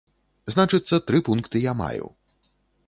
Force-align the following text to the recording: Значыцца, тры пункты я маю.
Значыцца, 0.53 0.95
тры 1.11 1.21
пункты 1.29 1.57
я 1.71 1.77
маю. 1.87 2.13